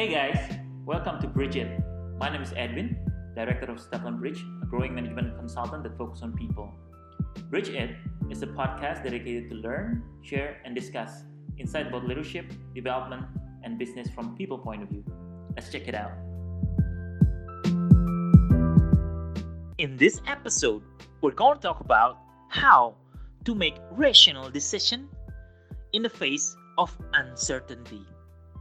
Hey 0.00 0.08
guys, 0.08 0.56
welcome 0.86 1.20
to 1.20 1.28
Bridge 1.28 1.56
It. 1.56 1.78
My 2.16 2.30
name 2.30 2.40
is 2.40 2.54
Edwin, 2.56 2.96
Director 3.36 3.70
of 3.70 3.78
Stefan 3.78 4.18
Bridge, 4.18 4.42
a 4.62 4.64
growing 4.64 4.94
management 4.94 5.36
consultant 5.36 5.82
that 5.82 5.98
focuses 5.98 6.22
on 6.22 6.32
people. 6.32 6.72
Bridge 7.50 7.68
It 7.68 7.96
is 8.30 8.42
a 8.42 8.46
podcast 8.46 9.04
dedicated 9.04 9.50
to 9.50 9.56
learn, 9.56 10.02
share, 10.22 10.56
and 10.64 10.74
discuss 10.74 11.24
insight 11.58 11.88
about 11.88 12.08
leadership, 12.08 12.50
development, 12.74 13.26
and 13.62 13.78
business 13.78 14.08
from 14.08 14.34
people 14.38 14.56
point 14.56 14.82
of 14.82 14.88
view. 14.88 15.04
Let's 15.54 15.70
check 15.70 15.86
it 15.86 15.94
out. 15.94 16.12
In 19.76 19.98
this 19.98 20.22
episode, 20.26 20.82
we're 21.20 21.32
going 21.32 21.56
to 21.56 21.60
talk 21.60 21.80
about 21.80 22.16
how 22.48 22.94
to 23.44 23.54
make 23.54 23.74
rational 23.90 24.48
decision 24.48 25.10
in 25.92 26.00
the 26.00 26.08
face 26.08 26.56
of 26.78 26.96
uncertainty. 27.12 28.06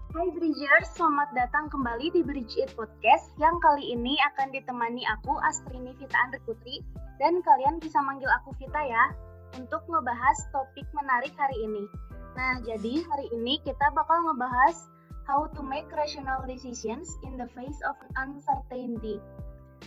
Hai 0.09 0.25
Bridgers, 0.33 0.89
selamat 0.97 1.37
datang 1.37 1.69
kembali 1.69 2.09
di 2.09 2.25
Bridge 2.25 2.57
It 2.57 2.73
Podcast 2.73 3.29
yang 3.37 3.61
kali 3.61 3.93
ini 3.93 4.17
akan 4.33 4.49
ditemani 4.49 5.05
aku 5.05 5.37
Astrini 5.45 5.93
Vita 6.01 6.17
Andre 6.17 6.41
Putri 6.49 6.81
dan 7.21 7.45
kalian 7.45 7.77
bisa 7.77 8.01
manggil 8.01 8.25
aku 8.41 8.49
Vita 8.57 8.81
ya 8.89 9.13
untuk 9.53 9.85
ngebahas 9.85 10.49
topik 10.49 10.89
menarik 10.97 11.29
hari 11.37 11.53
ini. 11.61 11.85
Nah, 12.33 12.57
jadi 12.65 13.05
hari 13.05 13.29
ini 13.37 13.61
kita 13.61 13.93
bakal 13.93 14.25
ngebahas 14.25 14.89
how 15.29 15.45
to 15.53 15.61
make 15.61 15.85
rational 15.93 16.41
decisions 16.49 17.05
in 17.21 17.37
the 17.37 17.45
face 17.53 17.77
of 17.85 17.93
uncertainty. 18.17 19.21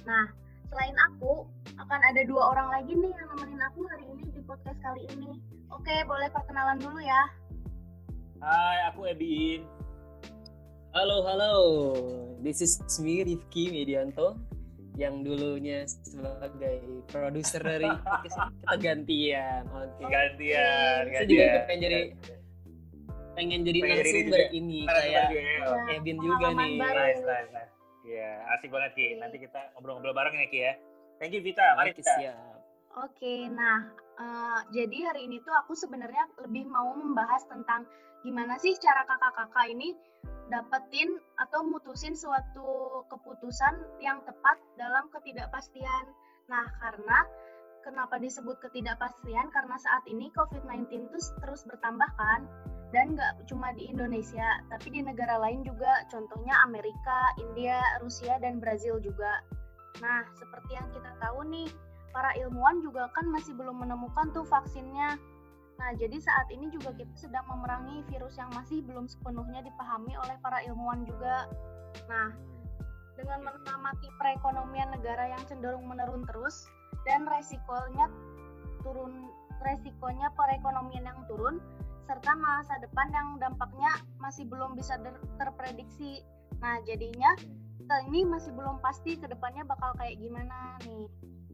Nah, 0.06 0.30
selain 0.70 0.94
aku, 1.10 1.50
akan 1.82 2.00
ada 2.14 2.22
dua 2.30 2.54
orang 2.54 2.70
lagi 2.70 2.94
nih 2.94 3.10
yang 3.10 3.26
nemenin 3.34 3.58
aku 3.74 3.90
hari 3.90 4.06
ini 4.06 4.30
di 4.30 4.38
podcast 4.46 4.78
kali 4.86 5.02
ini. 5.18 5.34
Oke, 5.74 6.06
boleh 6.06 6.30
perkenalan 6.30 6.78
dulu 6.78 7.02
ya. 7.02 7.26
Hai, 8.38 8.86
aku 8.86 9.10
Ebin. 9.10 9.81
Halo, 10.92 11.24
halo. 11.24 11.52
This 12.44 12.60
is 12.60 12.76
me, 13.00 13.24
Rifki 13.24 13.72
Medianto, 13.72 14.36
yang 14.94 15.24
dulunya 15.24 15.88
sebagai 15.88 16.84
produser 17.08 17.64
dari 17.64 17.88
podcast. 18.04 18.36
Kita 18.52 18.74
gantian. 18.76 19.62
Oke. 19.72 20.04
Gantian, 20.04 21.00
Saya 21.08 21.24
juga 21.24 21.44
pengen 21.64 21.64
jadi 21.64 21.64
pengen 21.64 21.80
jadi 21.80 22.00
Pengen 23.32 23.60
jadi 23.64 23.78
narasumber 23.80 24.42
ini 24.52 24.78
kayak 24.84 25.24
juga 25.32 25.40
ya. 25.40 25.76
Kevin 25.88 26.16
juga 26.20 26.46
nih. 26.52 26.72
baru. 26.76 27.00
Nice, 27.00 27.22
nice, 27.24 27.50
nice. 27.50 27.72
Iya, 28.02 28.30
asik 28.52 28.68
banget 28.68 28.92
Ki. 28.92 29.04
Oke. 29.06 29.16
Nanti 29.16 29.36
kita 29.40 29.60
ngobrol-ngobrol 29.72 30.12
bareng 30.12 30.34
ya 30.36 30.46
Ki 30.52 30.58
ya. 30.60 30.72
Thank 31.16 31.32
you 31.32 31.40
Vita, 31.40 31.64
mari 31.72 31.96
Oke, 31.96 32.04
kita. 32.04 32.12
siap. 32.20 32.36
Oke, 32.92 33.48
nah 33.48 33.88
eh, 34.20 34.60
jadi 34.76 35.08
hari 35.08 35.24
ini 35.24 35.40
tuh 35.40 35.54
aku 35.56 35.72
sebenarnya 35.72 36.28
lebih 36.44 36.68
mau 36.68 36.92
membahas 36.92 37.48
tentang 37.48 37.88
gimana 38.20 38.60
sih 38.60 38.76
cara 38.76 39.08
kakak-kakak 39.08 39.72
ini 39.72 39.96
dapetin 40.52 41.16
atau 41.40 41.64
mutusin 41.64 42.12
suatu 42.12 43.00
keputusan 43.08 44.04
yang 44.04 44.20
tepat 44.28 44.60
dalam 44.76 45.08
ketidakpastian. 45.08 46.04
Nah, 46.52 46.68
karena 46.76 47.24
kenapa 47.80 48.20
disebut 48.20 48.60
ketidakpastian? 48.60 49.48
Karena 49.48 49.80
saat 49.80 50.04
ini 50.04 50.28
COVID-19 50.36 51.08
itu 51.08 51.18
terus 51.40 51.64
bertambah 51.64 52.10
kan, 52.20 52.44
dan 52.92 53.16
nggak 53.16 53.48
cuma 53.48 53.72
di 53.72 53.88
Indonesia, 53.88 54.60
tapi 54.68 54.92
di 54.92 55.00
negara 55.00 55.40
lain 55.40 55.64
juga, 55.64 56.04
contohnya 56.12 56.52
Amerika, 56.68 57.32
India, 57.40 57.80
Rusia, 58.04 58.36
dan 58.44 58.60
Brazil 58.60 59.00
juga. 59.00 59.40
Nah, 60.04 60.28
seperti 60.36 60.76
yang 60.76 60.92
kita 60.92 61.16
tahu 61.16 61.48
nih, 61.48 61.72
para 62.12 62.36
ilmuwan 62.36 62.84
juga 62.84 63.08
kan 63.16 63.24
masih 63.32 63.56
belum 63.56 63.80
menemukan 63.80 64.28
tuh 64.36 64.44
vaksinnya. 64.44 65.16
Nah, 65.80 65.90
jadi 65.98 66.14
saat 66.20 66.46
ini 66.52 66.70
juga 66.70 66.94
kita 66.94 67.14
sedang 67.16 67.46
memerangi 67.48 68.06
virus 68.10 68.38
yang 68.38 68.50
masih 68.54 68.84
belum 68.86 69.08
sepenuhnya 69.08 69.64
dipahami 69.66 70.14
oleh 70.14 70.36
para 70.42 70.62
ilmuwan 70.68 71.02
juga. 71.02 71.50
Nah, 72.06 72.30
dengan 73.18 73.44
mengamati 73.44 74.08
perekonomian 74.16 74.94
negara 74.94 75.30
yang 75.36 75.42
cenderung 75.46 75.84
menurun 75.86 76.24
terus 76.26 76.66
dan 77.04 77.26
resikonya 77.26 78.08
turun 78.82 79.30
resikonya 79.62 80.30
perekonomian 80.34 81.06
yang 81.06 81.20
turun 81.30 81.62
serta 82.02 82.34
masa 82.34 82.74
depan 82.82 83.06
yang 83.14 83.38
dampaknya 83.38 83.94
masih 84.18 84.42
belum 84.50 84.74
bisa 84.74 84.98
terprediksi. 85.38 86.22
Nah, 86.58 86.82
jadinya 86.82 87.34
ini 88.10 88.24
masih 88.26 88.50
belum 88.56 88.80
pasti 88.82 89.20
ke 89.20 89.28
depannya 89.28 89.62
bakal 89.68 89.92
kayak 90.00 90.18
gimana 90.18 90.78
nih. 90.82 91.06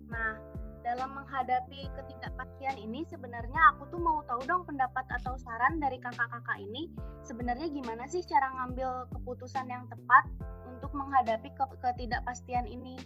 Nah, 0.08 0.40
dalam 0.88 1.12
menghadapi 1.12 1.84
ketidakpastian 1.92 2.80
ini 2.80 3.04
sebenarnya 3.04 3.60
aku 3.70 3.84
tuh 3.88 4.00
mau 4.00 4.24
tahu 4.24 4.40
dong 4.42 4.64
pendapat 4.64 5.04
atau 5.12 5.36
saran 5.36 5.76
dari 5.76 6.00
kakak-kakak 6.00 6.56
ini 6.58 6.88
sebenarnya 7.20 7.68
gimana 7.68 8.08
sih 8.08 8.24
cara 8.24 8.48
ngambil 8.54 9.04
keputusan 9.12 9.68
yang 9.68 9.84
tepat 9.86 10.24
untuk 10.66 10.88
menghadapi 10.90 11.52
ke- 11.52 11.76
ketidakpastian 11.78 12.64
ini. 12.64 12.96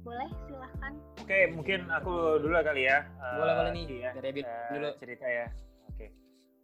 Boleh 0.00 0.30
silahkan. 0.40 0.96
Oke, 1.18 1.50
mungkin 1.50 1.90
aku 1.90 2.38
dulu 2.38 2.56
kali 2.56 2.86
ya. 2.86 3.04
eh, 3.04 3.36
Boleh, 3.36 3.52
boleh 3.54 3.72
nih. 3.74 3.84
Ya. 3.98 4.10
Dari 4.14 4.28
Ebin 4.30 4.44
Eh, 4.46 4.70
dulu. 4.72 4.88
cerita 4.96 5.26
ya. 5.26 5.46
Oke. 5.84 6.06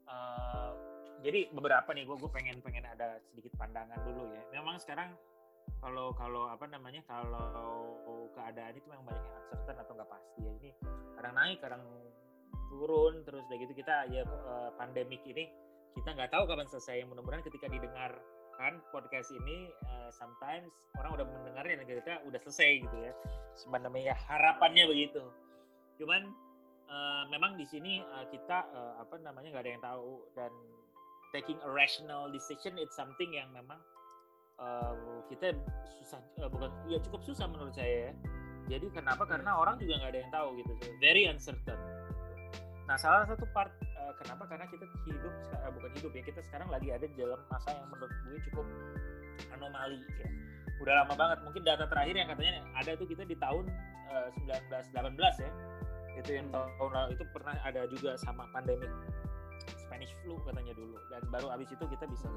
Eh, 0.07 0.71
jadi 1.21 1.41
beberapa 1.51 1.91
nih 1.91 2.07
gue 2.07 2.17
gue 2.17 2.31
pengen 2.31 2.63
pengen 2.63 2.87
ada 2.87 3.21
sedikit 3.21 3.53
pandangan 3.59 3.99
dulu 4.01 4.31
ya. 4.31 4.41
Memang 4.53 4.79
sekarang 4.79 5.13
kalau 5.83 6.15
kalau 6.15 6.47
apa 6.47 6.71
namanya 6.71 7.03
kalau 7.11 7.43
keadaan 8.39 8.73
itu 8.79 8.87
memang 8.87 9.11
banyak 9.11 9.25
yang 9.27 9.37
uncertain 9.43 9.77
atau 9.83 9.93
nggak 9.99 10.11
pasti 10.11 10.41
ya. 10.47 10.53
Ini 10.63 10.71
kadang 11.19 11.35
naik, 11.35 11.59
kadang 11.59 11.83
turun 12.73 13.15
terus 13.27 13.43
udah 13.51 13.59
gitu 13.61 13.73
kita 13.77 14.09
ya 14.09 14.23
eh, 14.25 14.71
pandemik 14.81 15.21
ini 15.29 15.51
kita 15.93 16.15
nggak 16.17 16.31
tahu 16.33 16.47
kapan 16.49 16.71
selesai. 16.71 17.05
Mudah-mudahan 17.05 17.45
ketika 17.45 17.67
didengarkan 17.69 18.73
podcast 18.95 19.29
ini 19.35 19.69
eh, 19.69 20.11
sometimes 20.15 20.71
orang 21.03 21.19
udah 21.19 21.27
mendengarnya 21.27 21.83
dan 21.83 21.87
kita 21.91 22.15
udah 22.31 22.41
selesai 22.47 22.71
gitu 22.89 22.97
ya. 23.03 23.13
Sebenarnya 23.59 24.15
harapannya 24.17 24.87
begitu. 24.87 25.23
Cuman 25.99 26.31
eh, 26.89 27.25
memang 27.29 27.59
di 27.59 27.67
sini 27.69 28.01
kita 28.31 28.59
eh, 28.71 28.95
apa 29.03 29.19
namanya 29.19 29.51
nggak 29.53 29.65
ada 29.67 29.73
yang 29.75 29.85
tahu 29.85 30.31
dan 30.39 30.53
taking 31.33 31.57
a 31.65 31.71
rational 31.73 32.29
decision 32.29 32.77
it's 32.77 32.93
something 32.95 33.33
yang 33.33 33.49
memang 33.57 33.81
eh, 34.63 34.93
kita 35.35 35.47
susah 35.99 36.21
eh, 36.39 36.49
bukan 36.51 36.71
ya 36.89 36.99
cukup 37.03 37.21
susah 37.27 37.47
menurut 37.51 37.75
saya 37.75 38.11
ya. 38.11 38.13
Jadi 38.71 38.87
kenapa? 38.95 39.27
Karena 39.27 39.59
orang 39.59 39.77
juga 39.83 39.99
nggak 39.99 40.11
ada 40.15 40.21
yang 40.23 40.33
tahu 40.33 40.49
gitu. 40.63 40.73
Very 41.03 41.27
uncertain. 41.27 41.81
Nah 42.87 42.97
salah 42.99 43.27
satu 43.27 43.45
part 43.51 43.75
eh, 43.83 44.13
kenapa? 44.23 44.47
Karena 44.47 44.67
kita 44.71 44.87
hidup 45.07 45.35
eh, 45.35 45.71
bukan 45.75 45.91
hidup 45.99 46.13
ya 46.15 46.23
kita 46.23 46.41
sekarang 46.47 46.69
lagi 46.71 46.89
ada 46.95 47.05
di 47.05 47.17
dalam 47.19 47.41
masa 47.51 47.75
yang 47.75 47.89
menurut 47.91 48.13
gue 48.29 48.39
cukup 48.51 48.67
anomali 49.51 49.99
ya. 50.23 50.29
Udah 50.79 50.95
lama 51.05 51.15
banget. 51.15 51.39
Mungkin 51.47 51.63
data 51.67 51.85
terakhir 51.91 52.15
yang 52.15 52.29
katanya 52.31 52.63
ada 52.79 52.91
tuh 52.95 53.07
kita 53.07 53.23
di 53.27 53.37
tahun 53.39 53.67
eh, 54.11 54.29
1918 54.47 55.45
ya 55.45 55.53
itu 56.13 56.31
yang 56.37 56.49
tahun 56.53 56.93
lalu 56.93 57.17
itu 57.17 57.25
pernah 57.33 57.57
ada 57.65 57.89
juga 57.89 58.15
sama 58.21 58.45
pandemi 58.53 58.85
Spanish 59.81 60.13
flu 60.21 60.37
katanya 60.45 60.77
dulu 60.77 60.97
dan 61.09 61.23
baru 61.33 61.49
abis 61.57 61.73
itu 61.73 61.85
kita 61.89 62.05
bisa 62.05 62.29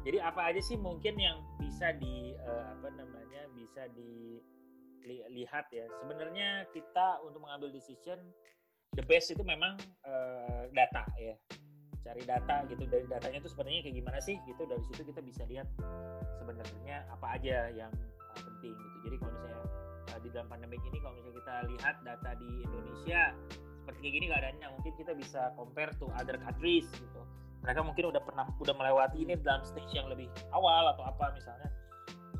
jadi 0.00 0.18
apa 0.24 0.48
aja 0.48 0.60
sih 0.64 0.80
mungkin 0.80 1.20
yang 1.20 1.44
bisa 1.60 1.92
di 2.00 2.32
eh, 2.32 2.64
apa 2.72 2.88
namanya 2.96 3.44
bisa 3.52 3.84
dilihat 3.92 5.68
ya? 5.68 5.84
Sebenarnya 6.00 6.64
kita 6.72 7.20
untuk 7.20 7.44
mengambil 7.44 7.68
decision 7.68 8.16
the 8.96 9.04
best 9.04 9.28
itu 9.28 9.44
memang 9.44 9.76
eh, 10.08 10.64
data 10.72 11.04
ya. 11.20 11.36
Cari 12.00 12.24
data 12.24 12.64
gitu. 12.72 12.88
Dari 12.88 13.04
datanya 13.12 13.44
itu 13.44 13.52
sebenarnya 13.52 13.80
kayak 13.84 13.96
gimana 14.00 14.18
sih 14.24 14.40
gitu. 14.48 14.62
Dari 14.64 14.82
situ 14.88 15.02
kita 15.04 15.20
bisa 15.20 15.44
lihat 15.44 15.68
sebenarnya 16.40 17.04
apa 17.12 17.36
aja 17.36 17.68
yang 17.76 17.92
eh, 17.92 18.40
penting 18.40 18.72
gitu. 18.72 18.96
Jadi 19.04 19.16
kalau 19.20 19.32
misalnya 19.36 19.60
uh, 20.16 20.20
di 20.20 20.28
dalam 20.32 20.48
pandemi 20.48 20.76
ini 20.80 20.98
kalau 21.04 21.14
misalnya 21.16 21.36
kita 21.44 21.54
lihat 21.76 21.94
data 22.02 22.30
di 22.40 22.50
Indonesia 22.64 23.22
seperti 23.80 23.98
kayak 24.00 24.14
gini 24.16 24.26
keadaannya 24.28 24.66
mungkin 24.76 24.92
kita 24.96 25.12
bisa 25.16 25.40
compare 25.56 25.92
to 25.96 26.06
other 26.20 26.36
countries 26.36 26.86
gitu 26.92 27.22
mereka 27.60 27.80
mungkin 27.84 28.04
udah 28.08 28.22
pernah 28.24 28.46
udah 28.56 28.74
melewati 28.74 29.16
ini 29.20 29.36
dalam 29.40 29.60
stage 29.68 29.92
yang 29.92 30.08
lebih 30.08 30.32
awal 30.56 30.96
atau 30.96 31.04
apa 31.04 31.32
misalnya. 31.36 31.68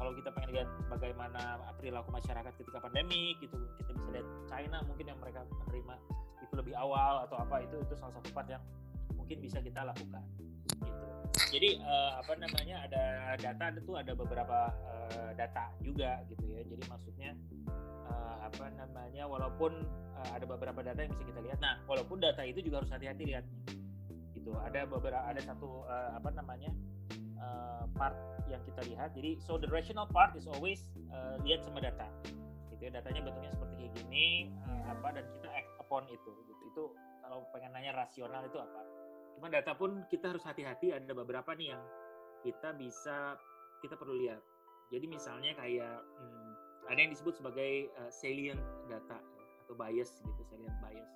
Kalau 0.00 0.16
kita 0.16 0.32
pengen 0.32 0.50
lihat 0.56 0.68
bagaimana 0.88 1.60
perilaku 1.76 2.08
masyarakat 2.08 2.52
ketika 2.56 2.80
pandemi 2.80 3.36
gitu 3.36 3.52
kita 3.84 3.92
bisa 3.92 4.08
lihat 4.16 4.26
China 4.48 4.80
mungkin 4.88 5.12
yang 5.12 5.18
mereka 5.20 5.44
menerima 5.44 5.94
itu 6.40 6.54
lebih 6.56 6.72
awal 6.72 7.28
atau 7.28 7.36
apa 7.36 7.60
itu 7.60 7.76
itu 7.84 7.92
salah 8.00 8.16
satu 8.16 8.32
part 8.32 8.48
yang 8.48 8.64
mungkin 9.12 9.44
bisa 9.44 9.60
kita 9.60 9.84
lakukan 9.84 10.24
gitu. 10.80 11.06
Jadi 11.52 11.84
eh, 11.84 12.12
apa 12.16 12.32
namanya 12.40 12.88
ada 12.88 13.04
data 13.36 13.76
itu 13.76 13.92
ada 13.92 14.12
beberapa 14.16 14.72
eh, 14.88 15.30
data 15.36 15.68
juga 15.84 16.24
gitu 16.32 16.48
ya. 16.48 16.64
Jadi 16.64 16.82
maksudnya 16.88 17.36
eh, 18.08 18.36
apa 18.40 18.72
namanya 18.72 19.28
walaupun 19.28 19.84
eh, 20.16 20.30
ada 20.32 20.48
beberapa 20.48 20.80
data 20.80 20.96
yang 21.04 21.12
bisa 21.12 21.28
kita 21.28 21.40
lihat. 21.44 21.60
Nah 21.60 21.76
walaupun 21.84 22.24
data 22.24 22.40
itu 22.40 22.64
juga 22.64 22.80
harus 22.80 22.88
hati-hati 22.88 23.36
lihatnya 23.36 23.80
gitu. 24.40 24.56
Ada 24.56 24.88
beberapa 24.88 25.20
ada 25.20 25.40
satu 25.44 25.84
eh, 25.84 26.10
apa 26.16 26.32
namanya 26.32 26.72
eh, 27.12 27.84
part 27.94 28.16
yang 28.48 28.64
kita 28.64 28.80
lihat. 28.88 29.12
Jadi 29.12 29.36
so 29.44 29.60
the 29.60 29.68
rational 29.68 30.08
part 30.08 30.32
is 30.32 30.48
always 30.48 30.88
eh, 31.12 31.36
lihat 31.44 31.60
sama 31.60 31.84
data. 31.84 32.08
Gitu 32.72 32.88
ya 32.88 32.90
datanya 32.96 33.28
bentuknya 33.28 33.52
seperti 33.52 33.92
kayak 33.92 34.48
eh, 34.48 34.82
apa 34.88 35.08
dan 35.12 35.24
kita 35.38 35.48
act 35.52 35.70
upon 35.78 36.02
itu. 36.08 36.30
Gitu. 36.48 36.52
Itu 36.72 36.84
kalau 37.20 37.44
pengen 37.52 37.76
nanya 37.76 37.92
rasional 37.94 38.42
itu 38.48 38.56
apa. 38.56 38.82
Cuma 39.36 39.46
data 39.52 39.72
pun 39.76 40.04
kita 40.08 40.32
harus 40.32 40.42
hati-hati. 40.42 40.96
Ada 40.96 41.12
beberapa 41.12 41.52
nih 41.54 41.76
yang 41.76 41.82
kita 42.40 42.72
bisa 42.74 43.36
kita 43.84 43.96
perlu 43.96 44.16
lihat. 44.20 44.40
Jadi 44.90 45.06
misalnya 45.06 45.54
kayak 45.54 46.02
hmm, 46.02 46.50
ada 46.90 46.98
yang 46.98 47.12
disebut 47.14 47.38
sebagai 47.38 47.88
uh, 48.00 48.10
salient 48.10 48.58
data 48.90 49.22
atau 49.64 49.74
bias 49.78 50.10
gitu, 50.18 50.42
salient 50.50 50.74
bias. 50.82 51.10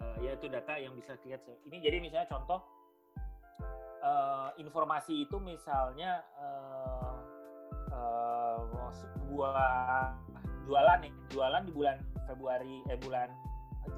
Uh, 0.00 0.16
yaitu 0.24 0.48
data 0.48 0.80
yang 0.80 0.96
bisa 0.96 1.12
lihat. 1.28 1.44
Ini 1.68 1.76
jadi 1.84 1.96
misalnya 2.00 2.28
contoh 2.32 2.64
uh, 4.00 4.50
informasi 4.56 5.28
itu 5.28 5.36
misalnya 5.36 6.24
uh, 6.40 7.16
uh, 7.92 8.90
sebuah 8.96 9.60
jualan 10.64 10.98
nih, 11.04 11.12
jualan 11.32 11.62
di 11.68 11.72
bulan 11.72 11.96
Februari 12.24 12.80
eh 12.88 12.98
bulan 13.00 13.28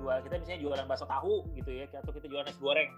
jual 0.02 0.18
kita 0.24 0.34
misalnya 0.40 0.60
jualan 0.62 0.84
bakso 0.88 1.06
tahu 1.06 1.46
gitu 1.54 1.70
ya 1.70 1.84
atau 1.90 2.10
kita 2.10 2.26
jualan 2.26 2.46
nasi 2.48 2.60
goreng. 2.62 2.90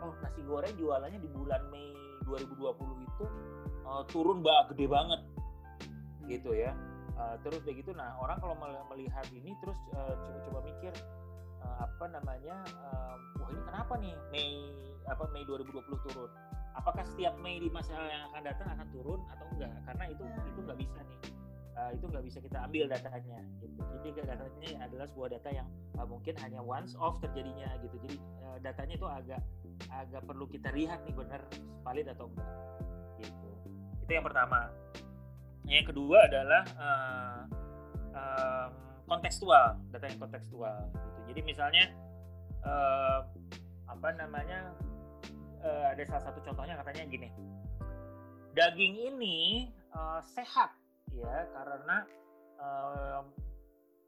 Oh, 0.00 0.14
nasi 0.24 0.40
goreng 0.42 0.74
jualannya 0.80 1.20
di 1.20 1.30
bulan 1.30 1.60
Mei 1.68 1.92
2020 2.24 3.06
itu 3.06 3.24
uh, 3.84 4.02
turun 4.08 4.40
mbak 4.40 4.72
gede 4.74 4.86
banget 4.88 5.20
gitu 6.26 6.50
ya. 6.56 6.72
Uh, 7.20 7.36
terus 7.44 7.60
begitu 7.62 7.92
nah 7.92 8.16
orang 8.16 8.40
kalau 8.40 8.56
melihat 8.88 9.26
ini 9.36 9.52
terus 9.60 9.76
uh, 9.92 10.16
coba-coba 10.16 10.58
mikir 10.72 10.92
uh, 11.64 11.76
apa 11.84 12.04
namanya 12.10 12.56
uh, 12.84 13.16
wah 13.40 13.48
ini 13.52 13.62
kenapa 13.64 13.92
nih? 14.00 14.14
Mei 14.32 14.52
apa 15.08 15.24
Mei 15.32 15.42
2020 15.44 16.06
turun. 16.06 16.30
Apakah 16.78 17.02
setiap 17.02 17.34
Mei 17.42 17.58
di 17.58 17.68
masa 17.68 17.92
yang 17.98 18.30
akan 18.30 18.42
datang 18.46 18.68
akan 18.78 18.86
turun 18.94 19.20
atau 19.28 19.46
enggak? 19.56 19.72
Karena 19.84 20.04
itu 20.08 20.22
itu 20.24 20.60
nggak 20.62 20.78
bisa 20.78 21.00
nih. 21.04 21.20
Uh, 21.80 21.90
itu 21.96 22.04
nggak 22.10 22.24
bisa 22.26 22.38
kita 22.42 22.58
ambil 22.66 22.84
datanya 22.90 23.38
gitu. 23.62 23.80
Jadi 24.00 24.08
datanya 24.26 24.70
adalah 24.84 25.06
sebuah 25.08 25.28
data 25.38 25.48
yang 25.54 25.68
uh, 25.96 26.06
mungkin 26.06 26.34
hanya 26.40 26.60
once 26.60 26.92
off 26.98 27.18
terjadinya 27.22 27.68
gitu. 27.80 27.96
Jadi 28.04 28.16
uh, 28.44 28.58
datanya 28.60 28.94
itu 28.96 29.08
agak 29.08 29.40
agak 29.88 30.22
perlu 30.28 30.44
kita 30.44 30.68
lihat 30.76 31.02
nih 31.08 31.14
benar 31.16 31.40
valid 31.82 32.06
atau 32.12 32.28
enggak 32.30 32.52
gitu. 33.22 33.50
Itu 34.06 34.10
yang 34.12 34.26
pertama. 34.26 34.70
Yang 35.68 35.94
kedua 35.94 36.18
adalah 36.26 36.62
uh, 36.80 37.40
um, 38.16 38.70
kontekstual 39.06 39.78
data 39.90 40.06
yang 40.06 40.20
kontekstual 40.22 40.78
gitu 40.94 41.19
jadi 41.30 41.46
misalnya 41.46 41.84
uh, 42.66 43.22
apa 43.86 44.08
namanya 44.18 44.74
uh, 45.62 45.94
ada 45.94 46.02
salah 46.10 46.26
satu 46.26 46.42
contohnya 46.42 46.74
katanya 46.82 47.06
gini. 47.06 47.30
Daging 48.50 49.14
ini 49.14 49.70
uh, 49.94 50.18
sehat 50.26 50.74
ya 51.14 51.46
karena 51.54 52.02
uh, 52.58 53.22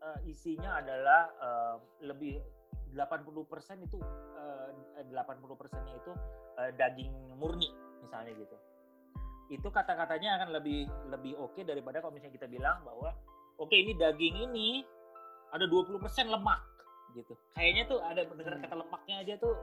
uh, 0.03 0.19
isinya 0.27 0.83
adalah 0.83 1.31
uh, 1.39 1.77
lebih 2.03 2.43
80% 2.91 3.87
itu 3.87 4.03
uh, 4.35 4.69
80 5.07 5.15
persennya 5.55 5.95
itu 5.95 6.13
uh, 6.59 6.71
daging 6.75 7.15
murni 7.39 7.71
misalnya 8.03 8.35
gitu. 8.35 8.57
Itu 9.47 9.71
kata-katanya 9.71 10.43
akan 10.43 10.59
lebih 10.59 10.91
lebih 11.07 11.39
oke 11.39 11.55
okay 11.55 11.63
daripada 11.63 12.03
kalau 12.03 12.19
misalnya 12.19 12.35
kita 12.35 12.51
bilang 12.51 12.83
bahwa 12.83 13.15
oke 13.63 13.71
okay, 13.71 13.87
ini 13.87 13.95
daging 13.95 14.51
ini 14.51 14.83
ada 15.53 15.69
20% 15.69 16.01
lemak 16.33 16.72
gitu 17.15 17.35
kayaknya 17.55 17.89
tuh 17.89 17.99
ada 18.01 18.25
mendengar 18.29 18.59
kata 18.61 18.75
lemaknya 18.81 19.17
aja 19.23 19.35
tuh 19.41 19.55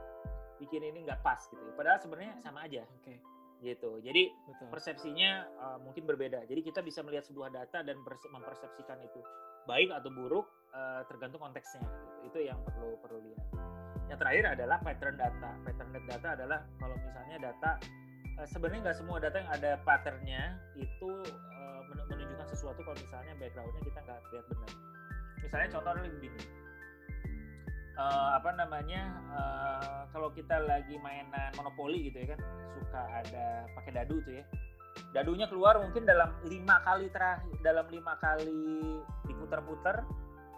bikin 0.62 0.84
ini 0.84 1.04
nggak 1.08 1.20
pas 1.24 1.40
gitu 1.48 1.62
padahal 1.74 1.98
sebenarnya 1.98 2.38
sama 2.44 2.64
aja 2.66 2.84
oke 2.84 3.04
okay 3.04 3.18
gitu. 3.60 4.00
Jadi 4.00 4.32
Betul. 4.48 4.66
persepsinya 4.72 5.30
uh, 5.60 5.78
mungkin 5.80 6.08
berbeda. 6.08 6.44
Jadi 6.48 6.60
kita 6.64 6.80
bisa 6.80 7.04
melihat 7.04 7.28
sebuah 7.28 7.52
data 7.52 7.84
dan 7.84 8.00
mempersepsikan 8.04 8.98
itu 9.04 9.20
baik 9.68 9.92
atau 9.92 10.08
buruk 10.10 10.48
uh, 10.72 11.04
tergantung 11.06 11.40
konteksnya. 11.44 11.84
Gitu. 11.84 12.32
Itu 12.32 12.38
yang 12.48 12.58
perlu 12.64 12.96
perlu 13.04 13.20
lihat. 13.20 13.44
Yang 14.08 14.18
terakhir 14.26 14.44
adalah 14.58 14.76
pattern 14.82 15.16
data. 15.20 15.50
Pattern 15.62 15.90
data 16.08 16.28
adalah 16.34 16.58
kalau 16.80 16.96
misalnya 16.98 17.36
data 17.52 17.70
uh, 18.40 18.46
sebenarnya 18.48 18.80
nggak 18.90 18.98
semua 18.98 19.16
data 19.20 19.36
yang 19.38 19.50
ada 19.52 19.70
patternnya 19.84 20.42
itu 20.80 21.10
uh, 21.28 21.80
menunjukkan 22.10 22.48
sesuatu 22.48 22.80
kalau 22.80 22.96
misalnya 22.96 23.36
backgroundnya 23.36 23.82
kita 23.84 23.98
nggak 24.02 24.20
lihat 24.32 24.46
benar. 24.48 24.70
Misalnya 25.40 25.68
contohnya 25.72 26.08
begini 26.08 26.59
uh, 28.00 28.28
apa 28.40 28.56
namanya 28.56 29.12
uh, 29.36 30.00
kalau 30.10 30.32
kita 30.32 30.56
lagi 30.64 30.96
mainan 31.04 31.52
monopoli 31.60 32.08
gitu 32.08 32.24
ya 32.24 32.34
kan 32.34 32.40
suka 32.80 33.00
ada 33.20 33.68
pakai 33.76 33.92
dadu 33.92 34.24
tuh 34.24 34.40
ya. 34.40 34.44
Dadunya 35.10 35.46
keluar 35.46 35.78
mungkin 35.78 36.06
dalam 36.06 36.34
lima 36.46 36.82
kali 36.82 37.10
terakhir 37.10 37.56
dalam 37.62 37.86
lima 37.90 38.14
kali 38.18 38.98
diputar-putar 39.26 40.06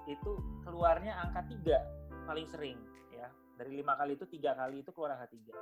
itu 0.09 0.41
keluarnya 0.65 1.19
angka 1.29 1.43
tiga 1.51 1.79
paling 2.25 2.47
sering 2.49 2.79
ya. 3.13 3.29
Dari 3.59 3.73
lima 3.75 3.99
kali 3.99 4.15
itu 4.17 4.25
tiga 4.31 4.55
kali 4.55 4.81
itu 4.81 4.91
keluar 4.95 5.19
angka 5.19 5.29
tiga. 5.35 5.55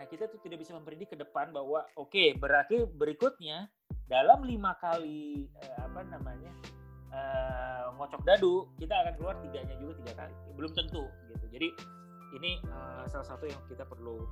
Nah 0.00 0.04
kita 0.08 0.32
tuh 0.32 0.40
tidak 0.40 0.64
bisa 0.64 0.72
mempredik 0.72 1.12
ke 1.12 1.16
depan 1.18 1.52
bahwa 1.52 1.84
oke 1.94 2.10
okay, 2.10 2.32
berarti 2.34 2.88
berikutnya 2.88 3.68
dalam 4.10 4.42
lima 4.42 4.74
kali 4.80 5.46
eh, 5.46 5.76
apa 5.78 6.02
namanya 6.02 6.50
uh, 7.10 7.90
ngocok 7.98 8.22
dadu 8.24 8.66
kita 8.78 8.94
akan 8.94 9.12
keluar 9.18 9.34
tiganya 9.44 9.74
juga 9.78 9.92
tiga 10.02 10.12
kali. 10.24 10.34
Belum 10.56 10.72
tentu 10.72 11.04
gitu. 11.30 11.46
Jadi 11.52 11.68
ini 12.40 12.62
uh, 12.70 13.04
salah 13.10 13.26
satu 13.26 13.44
yang 13.46 13.58
kita 13.66 13.82
perlu 13.84 14.22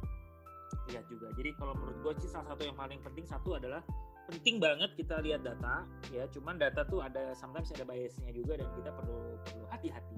lihat 0.89 1.05
juga. 1.09 1.29
Jadi 1.37 1.51
kalau 1.57 1.75
menurut 1.77 1.99
gue 2.01 2.13
sih 2.25 2.31
salah 2.31 2.55
satu 2.55 2.65
yang 2.65 2.77
paling 2.77 3.01
penting 3.05 3.25
satu 3.29 3.57
adalah 3.57 3.83
penting 4.29 4.61
banget 4.61 4.93
kita 4.97 5.21
lihat 5.25 5.43
data 5.45 5.85
ya. 6.15 6.25
Cuman 6.31 6.61
data 6.61 6.85
tuh 6.87 7.03
ada 7.03 7.33
sometimes 7.35 7.73
ada 7.75 7.85
biasnya 7.85 8.31
juga 8.33 8.61
dan 8.61 8.69
kita 8.77 8.91
perlu 8.95 9.37
perlu 9.45 9.65
hati-hati. 9.69 10.17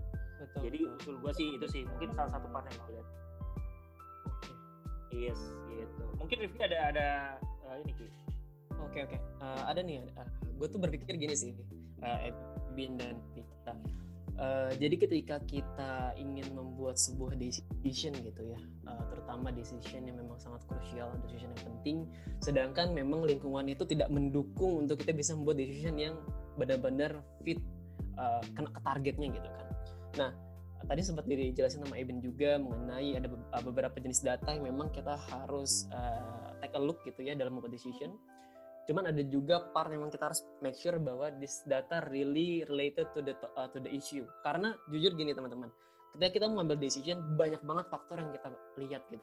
Jadi 0.61 0.89
usul 0.89 1.21
gue 1.21 1.33
sih 1.37 1.49
itu 1.57 1.67
sih. 1.69 1.83
Mungkin 1.97 2.13
salah 2.17 2.31
satu 2.33 2.47
part 2.53 2.67
yang 2.69 2.79
gue 2.87 2.93
lihat. 2.97 3.09
Yes 5.11 5.41
gitu. 5.67 6.05
Mungkin 6.23 6.37
Rifki 6.47 6.63
ada 6.63 6.79
ada 6.95 7.07
uh, 7.67 7.77
ini 7.83 7.93
ki. 7.99 8.07
Oke 8.81 8.97
okay, 8.97 9.01
oke. 9.05 9.17
Okay. 9.17 9.21
uh, 9.43 9.63
ada 9.69 9.81
nih 9.83 10.07
uh, 10.17 10.29
gue 10.61 10.67
tuh 10.69 10.81
berpikir 10.81 11.17
gini 11.17 11.35
sih 11.35 11.53
uh, 12.03 12.31
dan 12.97 13.17
Pita. 13.37 13.75
Uh, 14.41 14.73
jadi 14.81 14.97
ketika 14.97 15.37
kita 15.45 16.17
ingin 16.17 16.49
membuat 16.57 16.97
sebuah 16.97 17.37
decision 17.37 18.17
gitu 18.25 18.41
ya, 18.41 18.61
uh, 18.89 19.05
terutama 19.13 19.53
decision 19.53 20.09
yang 20.09 20.17
memang 20.17 20.41
sangat 20.41 20.65
krusial, 20.65 21.13
decision 21.29 21.53
yang 21.53 21.65
penting, 21.69 21.97
sedangkan 22.41 22.97
memang 22.97 23.29
lingkungan 23.29 23.69
itu 23.69 23.85
tidak 23.85 24.09
mendukung 24.09 24.89
untuk 24.89 24.97
kita 25.05 25.13
bisa 25.13 25.37
membuat 25.37 25.61
decision 25.61 26.01
yang 26.01 26.17
benar-benar 26.57 27.21
fit 27.45 27.61
uh, 28.17 28.41
kena 28.57 28.73
ke 28.73 28.81
targetnya 28.81 29.29
gitu 29.29 29.49
kan. 29.53 29.67
Nah, 30.17 30.31
tadi 30.89 31.05
sempat 31.05 31.29
dijelasin 31.29 31.85
sama 31.85 32.01
Eben 32.01 32.25
juga 32.25 32.57
mengenai 32.57 33.21
ada 33.21 33.29
beberapa 33.61 34.01
jenis 34.01 34.25
data 34.25 34.57
yang 34.57 34.65
memang 34.65 34.89
kita 34.89 35.21
harus 35.21 35.85
uh, 35.93 36.57
take 36.65 36.73
a 36.73 36.81
look 36.81 37.05
gitu 37.05 37.21
ya 37.21 37.37
dalam 37.37 37.61
membuat 37.61 37.77
decision 37.77 38.17
cuman 38.91 39.07
ada 39.07 39.23
juga 39.23 39.71
part 39.71 39.95
yang 39.95 40.03
kita 40.11 40.35
harus 40.35 40.43
make 40.59 40.75
sure 40.75 40.99
bahwa 40.99 41.31
this 41.39 41.63
data 41.63 42.03
really 42.11 42.67
related 42.67 43.07
to 43.15 43.23
the 43.23 43.39
uh, 43.55 43.71
to 43.71 43.79
the 43.79 43.87
issue. 43.87 44.27
Karena 44.43 44.75
jujur 44.91 45.15
gini 45.15 45.31
teman-teman 45.31 45.71
ketika 46.19 46.43
kita 46.43 46.47
mengambil 46.51 46.75
decision 46.83 47.23
banyak 47.39 47.63
banget 47.63 47.87
faktor 47.87 48.19
yang 48.19 48.35
kita 48.35 48.49
lihat 48.83 49.03
gitu. 49.15 49.23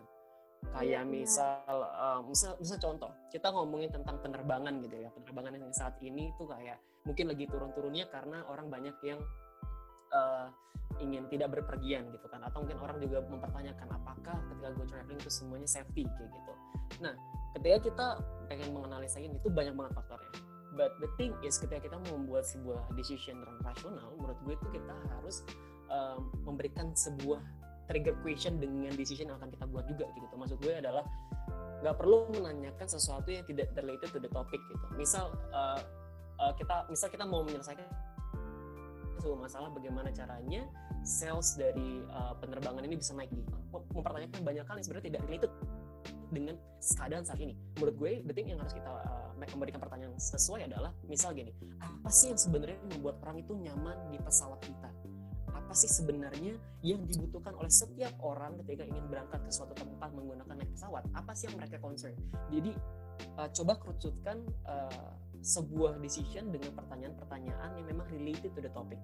Kayak 0.72 0.90
yeah, 0.90 1.04
misal 1.04 1.84
uh, 1.84 2.24
misal 2.24 2.56
misal 2.64 2.80
contoh 2.80 3.12
kita 3.28 3.52
ngomongin 3.52 3.92
tentang 3.92 4.24
penerbangan 4.24 4.80
gitu 4.88 4.96
ya. 5.04 5.12
Penerbangan 5.12 5.60
yang 5.60 5.76
saat 5.76 6.00
ini 6.00 6.32
tuh 6.40 6.48
kayak 6.48 6.80
mungkin 7.04 7.28
lagi 7.28 7.44
turun-turunnya 7.52 8.08
karena 8.08 8.48
orang 8.48 8.72
banyak 8.72 8.96
yang 9.04 9.20
uh, 10.16 10.48
ingin 11.04 11.28
tidak 11.28 11.60
berpergian 11.60 12.08
gitu 12.16 12.26
kan. 12.32 12.40
Atau 12.48 12.64
mungkin 12.64 12.80
orang 12.80 13.04
juga 13.04 13.20
mempertanyakan 13.28 13.88
apakah 14.00 14.40
ketika 14.48 14.70
gue 14.80 14.86
traveling 14.88 15.20
itu 15.20 15.32
semuanya 15.44 15.68
safety 15.68 16.08
kayak 16.08 16.32
gitu. 16.32 16.54
Nah 17.04 17.14
ketika 17.58 17.78
kita 17.90 18.08
pengen 18.48 18.70
menganalisa 18.72 19.18
ini 19.20 19.36
itu 19.36 19.50
banyak 19.50 19.74
banget 19.74 19.94
faktornya. 19.98 20.32
But 20.78 20.94
the 21.02 21.10
thing 21.18 21.34
is 21.42 21.58
ketika 21.58 21.90
kita 21.90 21.98
membuat 22.14 22.46
sebuah 22.46 22.94
decision 22.94 23.42
yang 23.42 23.58
rasional 23.66 24.14
menurut 24.22 24.38
gue 24.46 24.54
itu 24.54 24.68
kita 24.78 24.94
harus 25.18 25.42
um, 25.90 26.30
memberikan 26.46 26.94
sebuah 26.94 27.42
trigger 27.90 28.14
question 28.22 28.62
dengan 28.62 28.94
decision 28.94 29.34
yang 29.34 29.42
akan 29.42 29.50
kita 29.50 29.66
buat 29.66 29.90
juga 29.90 30.06
gitu. 30.14 30.36
Maksud 30.38 30.58
gue 30.62 30.74
adalah 30.78 31.04
nggak 31.82 31.96
perlu 31.98 32.30
menanyakan 32.30 32.88
sesuatu 32.90 33.30
yang 33.34 33.46
tidak 33.50 33.74
related 33.74 34.10
to 34.14 34.20
the 34.22 34.30
topic 34.30 34.62
gitu. 34.70 34.86
Misal 34.94 35.34
uh, 35.50 35.82
uh, 36.38 36.54
kita 36.54 36.86
misal 36.94 37.10
kita 37.10 37.26
mau 37.26 37.42
menyelesaikan 37.42 37.86
sebuah 39.18 39.50
masalah 39.50 39.74
bagaimana 39.74 40.14
caranya 40.14 40.70
sales 41.02 41.58
dari 41.58 42.06
uh, 42.14 42.38
penerbangan 42.38 42.86
ini 42.86 43.02
bisa 43.02 43.18
naik 43.18 43.34
gitu 43.34 43.50
mempertanyakan 43.98 44.46
banyak 44.46 44.64
hal 44.64 44.76
yang 44.78 44.86
sebenarnya 44.86 45.08
tidak 45.10 45.22
related 45.26 45.52
dengan 46.30 46.56
keadaan 46.78 47.24
saat 47.26 47.40
ini. 47.42 47.54
Menurut 47.78 47.96
gue, 47.98 48.12
thing 48.36 48.54
yang 48.54 48.60
harus 48.62 48.76
kita 48.76 48.90
uh, 48.90 49.32
memberikan 49.36 49.82
pertanyaan 49.82 50.14
sesuai 50.18 50.68
adalah, 50.70 50.92
misal 51.08 51.34
gini, 51.34 51.52
apa 51.82 52.10
sih 52.12 52.32
yang 52.32 52.40
sebenarnya 52.40 52.78
membuat 52.96 53.22
orang 53.26 53.42
itu 53.42 53.54
nyaman 53.56 53.98
di 54.14 54.18
pesawat 54.22 54.60
kita? 54.62 54.90
Apa 55.52 55.74
sih 55.74 55.90
sebenarnya 55.92 56.56
yang 56.86 57.04
dibutuhkan 57.04 57.52
oleh 57.58 57.68
setiap 57.68 58.14
orang 58.24 58.56
ketika 58.64 58.88
ingin 58.88 59.04
berangkat 59.12 59.42
ke 59.44 59.52
suatu 59.52 59.76
tempat 59.76 60.14
menggunakan 60.16 60.54
naik 60.54 60.72
pesawat? 60.72 61.04
Apa 61.12 61.32
sih 61.34 61.52
yang 61.52 61.60
mereka 61.60 61.82
concern? 61.82 62.16
Jadi, 62.54 62.72
uh, 63.36 63.50
coba 63.52 63.74
kerucutkan 63.82 64.38
uh, 64.64 65.12
sebuah 65.42 66.02
decision 66.02 66.50
dengan 66.50 66.74
pertanyaan-pertanyaan 66.76 67.78
yang 67.78 67.88
memang 67.88 68.08
related 68.10 68.52
to 68.54 68.62
the 68.62 68.72
topic. 68.72 69.00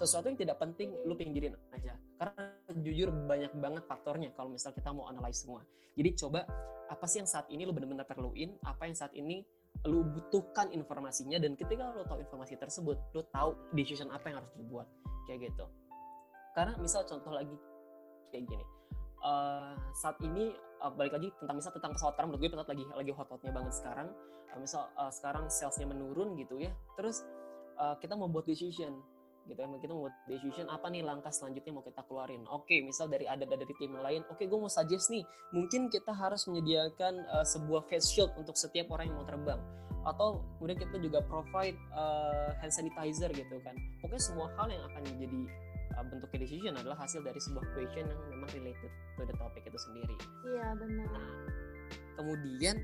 Sesuatu 0.00 0.32
yang 0.32 0.38
tidak 0.40 0.56
penting 0.56 0.96
lu 1.04 1.12
pinggirin 1.12 1.52
aja. 1.76 1.92
Karena 2.16 2.56
jujur 2.72 3.12
banyak 3.12 3.52
banget 3.60 3.84
faktornya 3.84 4.32
kalau 4.32 4.52
misal 4.52 4.72
kita 4.72 4.92
mau 4.92 5.08
analyze 5.12 5.44
semua. 5.44 5.60
Jadi 5.96 6.10
coba 6.16 6.48
apa 6.88 7.04
sih 7.04 7.20
yang 7.20 7.28
saat 7.28 7.46
ini 7.52 7.68
lu 7.68 7.76
benar-benar 7.76 8.08
perluin? 8.08 8.56
Apa 8.64 8.88
yang 8.88 8.96
saat 8.96 9.12
ini 9.12 9.44
lu 9.84 10.02
butuhkan 10.04 10.72
informasinya? 10.72 11.36
Dan 11.36 11.54
ketika 11.54 11.92
lu 11.92 12.04
tahu 12.08 12.24
informasi 12.24 12.56
tersebut 12.56 12.96
lu 13.12 13.22
tahu 13.28 13.56
decision 13.76 14.08
apa 14.08 14.32
yang 14.32 14.40
harus 14.40 14.52
dibuat. 14.56 14.88
Kayak 15.28 15.52
gitu. 15.52 15.64
Karena 16.56 16.72
misal 16.80 17.04
contoh 17.04 17.32
lagi 17.36 17.56
kayak 18.32 18.48
gini. 18.48 18.64
Uh, 19.20 19.76
saat 20.00 20.16
ini 20.24 20.56
uh, 20.80 20.92
balik 20.92 21.14
lagi 21.16 21.28
tentang 21.38 21.56
misal 21.60 21.72
tentang 21.76 21.92
pesawat 21.94 22.12
sekarang 22.16 22.28
menurut 22.32 22.42
gue 22.42 22.50
pesawat 22.52 22.70
lagi 22.72 22.84
lagi 22.96 23.12
hot-hotnya 23.12 23.52
banget 23.52 23.74
sekarang. 23.76 24.08
Uh, 24.50 24.58
misal 24.58 24.82
uh, 24.98 25.12
sekarang 25.12 25.44
salesnya 25.52 25.86
menurun 25.86 26.34
gitu 26.40 26.58
ya. 26.58 26.72
Terus 26.98 27.22
uh, 27.78 27.94
kita 28.00 28.16
buat 28.16 28.44
decision 28.48 28.98
gitu 29.48 29.56
ya 29.56 29.68
kita 29.82 29.92
mau 29.96 30.06
buat 30.06 30.16
decision 30.28 30.66
apa 30.70 30.86
nih 30.92 31.02
langkah 31.02 31.32
selanjutnya 31.32 31.72
mau 31.74 31.84
kita 31.84 32.04
keluarin. 32.06 32.44
Oke 32.52 32.76
okay, 32.76 32.78
misal 32.84 33.08
dari 33.08 33.24
ada 33.26 33.42
dari 33.42 33.66
tim 33.80 33.96
lain 33.96 34.22
oke 34.28 34.38
okay, 34.38 34.46
gue 34.46 34.58
mau 34.58 34.70
suggest 34.70 35.10
nih 35.10 35.24
mungkin 35.50 35.90
kita 35.90 36.12
harus 36.12 36.44
menyediakan 36.46 37.24
uh, 37.26 37.46
sebuah 37.46 37.88
face 37.90 38.12
shield 38.12 38.30
untuk 38.36 38.54
setiap 38.54 38.92
orang 38.94 39.10
yang 39.10 39.16
mau 39.18 39.26
terbang. 39.26 39.60
Atau 40.06 40.40
kemudian 40.56 40.78
kita 40.80 40.96
juga 41.02 41.20
provide 41.24 41.76
uh, 41.92 42.56
hand 42.62 42.72
sanitizer 42.72 43.28
gitu 43.34 43.56
kan. 43.64 43.76
Pokoknya 44.00 44.22
semua 44.22 44.46
hal 44.56 44.68
yang 44.70 44.84
akan 44.86 45.02
menjadi 45.16 45.40
uh, 46.00 46.04
bentuk 46.08 46.32
decision 46.32 46.72
adalah 46.80 46.96
hasil 46.96 47.20
dari 47.20 47.36
sebuah 47.36 47.64
question 47.76 48.08
yang 48.08 48.20
memang 48.32 48.48
related 48.56 48.88
to 49.20 49.22
the 49.28 49.36
topic 49.36 49.68
itu 49.68 49.76
sendiri. 49.76 50.16
Iya 50.48 50.72
benar. 50.80 51.08
Nah, 51.12 51.28
kemudian 52.16 52.76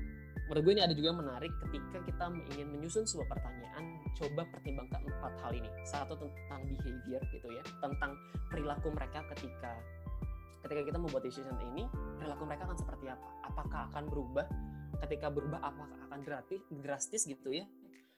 menurut 0.47 0.61
gue 0.63 0.73
ini 0.77 0.83
ada 0.85 0.93
juga 0.93 1.07
yang 1.11 1.19
menarik 1.19 1.51
ketika 1.67 1.97
kita 2.05 2.25
ingin 2.55 2.67
menyusun 2.71 3.03
sebuah 3.03 3.27
pertanyaan, 3.33 3.83
coba 4.15 4.45
pertimbangkan 4.53 5.01
empat 5.03 5.33
hal 5.43 5.51
ini. 5.57 5.69
Satu 5.83 6.13
tentang 6.15 6.61
behavior 6.69 7.21
gitu 7.33 7.47
ya, 7.51 7.63
tentang 7.81 8.13
perilaku 8.53 8.93
mereka 8.93 9.25
ketika 9.35 9.73
ketika 10.67 10.81
kita 10.93 10.97
membuat 10.99 11.23
decision 11.23 11.55
ini, 11.73 11.87
perilaku 12.19 12.43
mereka 12.45 12.67
akan 12.69 12.77
seperti 12.77 13.05
apa? 13.07 13.27
Apakah 13.49 13.79
akan 13.91 14.03
berubah? 14.07 14.45
Ketika 14.97 15.29
berubah, 15.29 15.61
apakah 15.61 15.99
akan 16.09 16.19
gratis, 16.25 16.61
drastis 16.83 17.23
gitu 17.27 17.53
ya? 17.53 17.65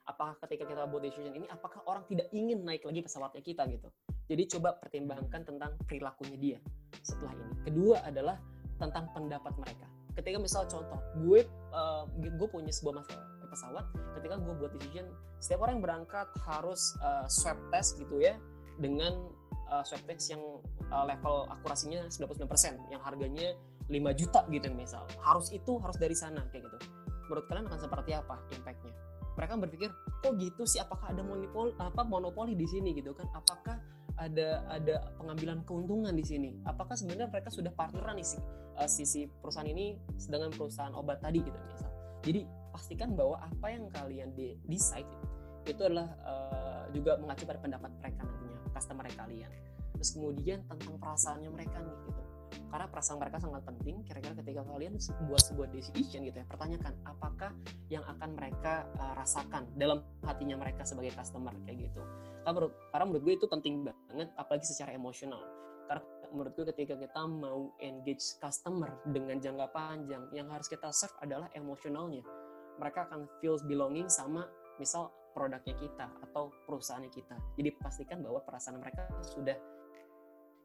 Apakah 0.07 0.33
ketika 0.47 0.65
kita 0.65 0.89
buat 0.89 1.05
decision 1.05 1.33
ini, 1.37 1.45
apakah 1.51 1.85
orang 1.85 2.01
tidak 2.09 2.25
ingin 2.33 2.65
naik 2.65 2.81
lagi 2.81 3.05
pesawatnya 3.05 3.45
kita 3.45 3.69
gitu? 3.69 3.89
Jadi 4.29 4.43
coba 4.57 4.77
pertimbangkan 4.77 5.41
tentang 5.41 5.73
perilakunya 5.89 6.37
dia 6.37 6.59
setelah 7.01 7.33
ini. 7.33 7.55
Kedua 7.65 7.97
adalah 8.05 8.37
tentang 8.77 9.09
pendapat 9.11 9.53
mereka. 9.57 9.89
Ketika 10.13 10.37
misal 10.37 10.69
contoh, 10.69 11.01
gue 11.25 11.49
uh, 11.73 12.05
gue 12.13 12.47
punya 12.47 12.69
sebuah 12.69 13.01
masalah 13.01 13.25
pesawat, 13.49 13.85
ketika 14.13 14.37
gue 14.37 14.53
buat 14.61 14.71
decision, 14.77 15.09
setiap 15.41 15.65
orang 15.65 15.81
yang 15.81 15.85
berangkat 15.89 16.27
harus 16.45 16.93
uh, 17.01 17.25
swab 17.25 17.57
test 17.73 17.97
gitu 17.97 18.21
ya 18.21 18.37
dengan 18.77 19.33
uh, 19.73 19.81
swab 19.81 20.05
test 20.05 20.29
yang 20.29 20.41
uh, 20.93 21.03
level 21.09 21.49
akurasinya 21.49 22.05
99%, 22.13 22.45
yang 22.93 23.01
harganya 23.01 23.57
5 23.89 24.19
juta 24.21 24.45
gitu 24.53 24.69
misal. 24.77 25.03
Harus 25.25 25.49
itu 25.49 25.81
harus 25.81 25.97
dari 25.97 26.13
sana 26.13 26.45
kayak 26.53 26.69
gitu. 26.69 26.77
Menurut 27.25 27.45
kalian 27.49 27.65
akan 27.65 27.79
seperti 27.81 28.11
apa 28.13 28.37
impactnya? 28.53 28.93
Mereka 29.33 29.53
berpikir, 29.55 29.89
kok 30.21 30.33
gitu 30.37 30.63
sih? 30.69 30.77
Apakah 30.83 31.15
ada 31.15 31.25
monopoli 31.25 31.73
apa 31.79 32.01
monopoli 32.05 32.53
di 32.53 32.67
sini 32.69 32.93
gitu 32.93 33.17
kan? 33.17 33.25
Apakah 33.33 33.81
ada 34.19 34.67
ada 34.67 35.15
pengambilan 35.15 35.63
keuntungan 35.63 36.11
di 36.11 36.25
sini. 36.27 36.51
Apakah 36.67 36.99
sebenarnya 36.99 37.31
mereka 37.31 37.47
sudah 37.47 37.71
partneran 37.71 38.19
nih 38.19 38.27
si, 38.27 38.37
uh, 38.75 38.89
sisi 38.89 39.25
perusahaan 39.39 39.65
ini 39.65 39.95
dengan 40.27 40.51
perusahaan 40.51 40.91
obat 40.91 41.23
tadi 41.23 41.39
gitu 41.39 41.55
misal. 41.55 41.89
Jadi 42.27 42.43
pastikan 42.75 43.15
bahwa 43.15 43.39
apa 43.39 43.67
yang 43.71 43.87
kalian 43.87 44.29
di 44.35 44.59
decide 44.67 45.07
itu 45.63 45.79
adalah 45.79 46.11
uh, 46.27 46.83
juga 46.91 47.15
mengacu 47.15 47.47
pada 47.47 47.59
pendapat 47.63 47.91
mereka 48.03 48.27
nantinya, 48.27 48.59
customer 48.75 49.05
kalian. 49.15 49.51
Terus 49.95 50.09
kemudian 50.11 50.59
tentang 50.67 50.99
perasaannya 50.99 51.49
mereka 51.51 51.79
nih 51.79 51.95
gitu 52.11 52.21
karena 52.69 52.85
perasaan 52.89 53.17
mereka 53.17 53.37
sangat 53.41 53.61
penting 53.65 54.05
kira-kira 54.05 54.33
ketika 54.37 54.61
kalian 54.65 54.93
buat 55.25 55.41
sebuah 55.41 55.67
decision 55.73 56.21
gitu 56.25 56.37
ya 56.41 56.45
pertanyakan 56.45 56.93
apakah 57.05 57.51
yang 57.89 58.05
akan 58.05 58.37
mereka 58.37 58.85
uh, 59.01 59.13
rasakan 59.17 59.65
dalam 59.77 60.05
hatinya 60.25 60.57
mereka 60.57 60.85
sebagai 60.85 61.13
customer 61.17 61.53
kayak 61.65 61.89
gitu 61.89 62.01
karena 62.43 62.51
menurut, 62.55 62.73
karena 62.91 63.05
menurut 63.05 63.23
gue 63.27 63.35
itu 63.35 63.47
penting 63.47 63.73
banget 63.83 64.29
apalagi 64.39 64.65
secara 64.65 64.91
emosional. 64.95 65.41
Karena 65.89 66.03
menurut 66.31 66.53
gue 66.55 66.65
ketika 66.73 66.95
kita 66.95 67.21
mau 67.25 67.73
engage 67.81 68.37
customer 68.39 68.89
dengan 69.09 69.37
jangka 69.41 69.67
panjang 69.73 70.23
yang 70.31 70.47
harus 70.49 70.69
kita 70.69 70.89
serve 70.93 71.15
adalah 71.21 71.49
emosionalnya. 71.57 72.23
Mereka 72.79 73.11
akan 73.11 73.27
feel 73.43 73.59
belonging 73.67 74.07
sama 74.07 74.47
misal 74.79 75.11
produknya 75.35 75.75
kita 75.77 76.07
atau 76.29 76.49
perusahaannya 76.65 77.11
kita. 77.11 77.35
Jadi 77.59 77.69
pastikan 77.77 78.23
bahwa 78.23 78.39
perasaan 78.43 78.79
mereka 78.79 79.05
sudah 79.21 79.57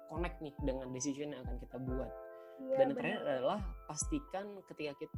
connect 0.09 0.39
nih 0.41 0.55
dengan 0.63 0.89
decision 0.95 1.35
yang 1.35 1.43
akan 1.43 1.57
kita 1.59 1.77
buat. 1.83 2.11
Ya, 2.55 2.77
Dan 2.79 2.87
yang 2.95 2.97
terakhir 2.97 3.23
adalah 3.27 3.61
pastikan 3.91 4.47
ketika 4.71 4.93
kita 5.03 5.17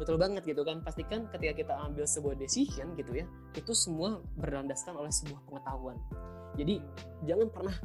betul 0.00 0.16
banget 0.16 0.42
gitu 0.48 0.64
kan. 0.64 0.80
Pastikan 0.80 1.28
ketika 1.28 1.52
kita 1.52 1.74
ambil 1.76 2.08
sebuah 2.08 2.40
decision 2.40 2.96
gitu 2.96 3.12
ya 3.20 3.28
itu 3.52 3.76
semua 3.76 4.24
berlandaskan 4.40 4.96
oleh 4.96 5.12
sebuah 5.12 5.44
pengetahuan. 5.44 6.00
Jadi 6.56 6.82
jangan 7.28 7.46
pernah 7.52 7.76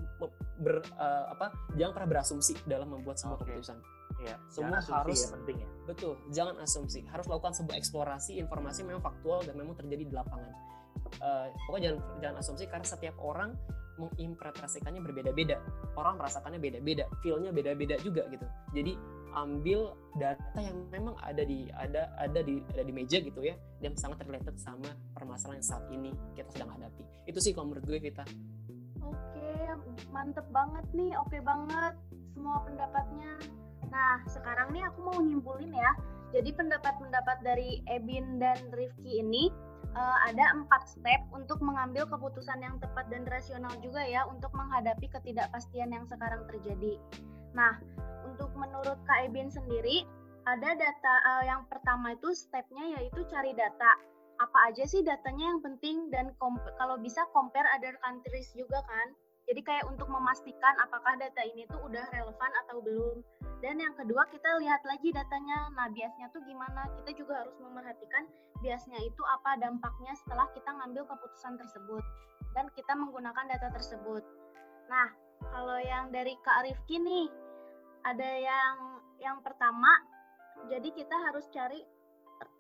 ber, 0.64 0.82
uh, 0.98 1.26
apa 1.36 1.52
jangan 1.76 1.94
pernah 2.02 2.10
berasumsi 2.18 2.56
dalam 2.66 2.96
membuat 2.96 3.20
sebuah 3.20 3.44
okay. 3.44 3.60
keputusan. 3.60 3.78
Ya, 4.16 4.40
semua 4.48 4.80
harus 4.80 5.28
ya, 5.28 5.36
penting 5.36 5.58
ya. 5.60 5.70
betul 5.84 6.16
jangan 6.32 6.56
asumsi. 6.64 7.04
Harus 7.12 7.28
lakukan 7.28 7.52
sebuah 7.52 7.76
eksplorasi 7.76 8.40
informasi 8.40 8.88
memang 8.88 9.04
faktual 9.04 9.44
dan 9.44 9.60
memang 9.60 9.76
terjadi 9.76 10.08
di 10.08 10.14
lapangan. 10.16 10.56
Uh, 11.20 11.52
pokoknya 11.68 11.94
jangan 11.94 12.02
jangan 12.24 12.36
asumsi 12.40 12.64
karena 12.72 12.88
setiap 12.88 13.16
orang 13.20 13.54
menginterpretasikannya 13.96 15.04
berbeda-beda. 15.04 15.60
Orang 15.96 16.20
merasakannya 16.20 16.60
beda-beda 16.60 17.06
feelnya 17.24 17.52
beda-beda 17.52 17.96
juga 18.04 18.28
gitu. 18.32 18.46
Jadi 18.76 18.96
ambil 19.36 19.94
data 20.16 20.60
yang 20.60 20.88
memang 20.90 21.16
ada 21.20 21.44
di 21.44 21.68
ada 21.76 22.08
ada 22.16 22.40
di 22.40 22.64
ada 22.72 22.84
di 22.88 22.94
meja 22.96 23.20
gitu 23.20 23.44
ya 23.44 23.60
dan 23.84 23.94
sangat 24.00 24.24
related 24.24 24.56
sama 24.56 24.88
permasalahan 25.12 25.60
yang 25.60 25.68
saat 25.68 25.86
ini 25.92 26.12
kita 26.34 26.50
sedang 26.56 26.72
hadapi. 26.72 27.04
Itu 27.28 27.44
sih 27.44 27.52
kalau 27.52 27.72
menurut 27.72 27.86
gue 27.86 28.00
Vita. 28.00 28.24
Oke 29.04 29.52
mantep 30.16 30.48
banget 30.56 30.86
nih 30.96 31.12
oke 31.20 31.38
banget 31.44 31.94
semua 32.32 32.64
pendapatnya. 32.64 33.32
Nah 33.92 34.24
sekarang 34.32 34.72
nih 34.72 34.84
aku 34.88 35.00
mau 35.04 35.20
nyimpulin 35.20 35.72
ya. 35.76 35.92
Jadi 36.36 36.52
pendapat-pendapat 36.52 37.38
dari 37.48 37.80
Ebin 37.88 38.44
dan 38.44 38.60
Rifki 38.76 39.24
ini 39.24 39.48
uh, 39.96 40.18
ada 40.28 40.52
empat 40.52 40.84
step 40.92 41.22
untuk 41.32 41.64
mengambil 41.64 42.04
keputusan 42.12 42.60
yang 42.60 42.76
tepat 42.84 43.08
dan 43.08 43.24
rasional 43.28 43.72
juga 43.80 44.04
ya 44.04 44.28
untuk 44.28 44.52
menghadapi 44.52 45.08
ketidakpastian 45.08 45.96
yang 45.96 46.04
sekarang 46.06 46.44
terjadi. 46.52 47.00
Nah, 47.56 47.80
untuk 48.28 48.52
menurut 48.60 49.00
Kak 49.08 49.32
Ebin 49.32 49.48
sendiri, 49.48 50.04
ada 50.46 50.78
data 50.78 51.14
uh, 51.26 51.44
yang 51.48 51.66
pertama 51.72 52.14
itu 52.14 52.36
stepnya 52.36 53.00
yaitu 53.00 53.24
cari 53.32 53.56
data. 53.56 53.92
Apa 54.38 54.70
aja 54.70 54.84
sih 54.84 55.02
datanya 55.02 55.56
yang 55.56 55.64
penting 55.64 56.12
dan 56.12 56.36
kalau 56.76 57.00
bisa 57.00 57.24
compare 57.32 57.66
other 57.74 57.96
countries 58.04 58.52
juga 58.54 58.84
kan. 58.84 59.16
Jadi 59.46 59.62
kayak 59.62 59.86
untuk 59.88 60.10
memastikan 60.10 60.74
apakah 60.82 61.16
data 61.22 61.42
ini 61.46 61.70
tuh 61.70 61.78
udah 61.88 62.04
relevan 62.12 62.52
atau 62.66 62.82
belum. 62.82 63.18
Dan 63.64 63.80
yang 63.80 63.94
kedua 63.96 64.28
kita 64.28 64.58
lihat 64.60 64.82
lagi 64.84 65.16
datanya. 65.16 65.72
Nah 65.78 65.88
biasnya 65.94 66.28
tuh 66.36 66.44
gimana? 66.44 66.90
Kita 67.00 67.16
juga 67.16 67.46
harus 67.46 67.56
memerhatikan 67.62 68.28
biasnya 68.60 69.00
itu 69.06 69.22
apa 69.24 69.56
dampaknya 69.62 70.18
setelah 70.18 70.50
kita 70.52 70.68
ngambil 70.68 71.08
keputusan 71.08 71.56
tersebut. 71.62 72.04
Dan 72.58 72.68
kita 72.76 72.94
menggunakan 72.98 73.46
data 73.48 73.70
tersebut. 73.72 74.26
Nah 74.92 75.14
kalau 75.54 75.78
yang 75.78 76.10
dari 76.10 76.34
Kak 76.42 76.66
Rifki 76.66 76.98
nih, 77.00 77.30
ada 78.06 78.30
yang 78.38 78.76
yang 79.18 79.38
pertama, 79.42 79.90
jadi 80.70 80.94
kita 80.94 81.16
harus 81.26 81.50
cari 81.50 81.82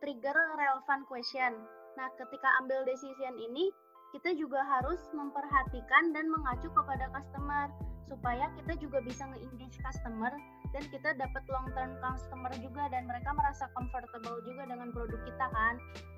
trigger 0.02 0.34
relevant 0.58 1.06
question. 1.06 1.54
Nah 1.96 2.10
ketika 2.18 2.50
ambil 2.66 2.82
decision 2.90 3.38
ini, 3.38 3.70
kita 4.18 4.34
juga 4.34 4.66
harus 4.66 5.00
memperhatikan 5.14 6.16
dan 6.16 6.26
mengacu 6.34 6.68
kepada 6.74 7.12
customer 7.14 7.70
supaya 8.06 8.50
kita 8.58 8.78
juga 8.78 9.02
bisa 9.02 9.26
nge-engage 9.34 9.82
customer 9.82 10.30
dan 10.74 10.84
kita 10.94 11.10
dapat 11.18 11.44
long 11.50 11.68
term 11.74 11.98
customer 12.02 12.54
juga 12.62 12.86
dan 12.94 13.10
mereka 13.10 13.34
merasa 13.34 13.66
comfortable 13.74 14.42
juga 14.46 14.70
dengan 14.70 14.94
produk 14.94 15.22
kita 15.26 15.46
kan. 15.50 15.76